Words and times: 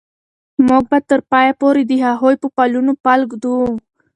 موږ 0.67 0.83
به 0.91 0.99
تر 1.09 1.19
پایه 1.31 1.53
پورې 1.61 1.81
د 1.85 1.91
هغوی 2.07 2.35
په 2.41 2.47
پلونو 2.55 2.93
پل 3.03 3.19
ږدو. 3.31 3.57